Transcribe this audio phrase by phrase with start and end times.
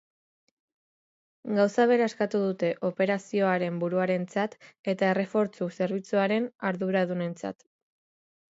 [1.59, 4.57] Gauza bera eskatu dute operazioaren buruarentzat
[4.95, 7.67] eta errefortzu zerbitzuaren arduradunentzat.